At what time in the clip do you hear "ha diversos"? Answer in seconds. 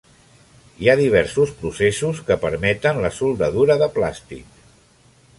0.91-1.51